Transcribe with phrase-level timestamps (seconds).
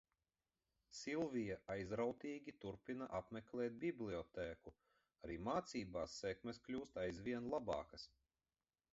[0.99, 4.73] Silvija aizrautīgi turpina apmeklēt bibliotēku
[5.27, 8.07] arī mācībās sekmes kļūst aizvien labākas.